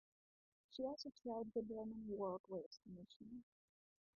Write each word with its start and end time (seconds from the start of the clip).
She 0.71 0.83
also 0.83 1.11
chaired 1.11 1.51
the 1.53 1.61
German 1.61 2.07
War 2.07 2.39
Graves 2.49 2.79
Commission. 2.83 3.43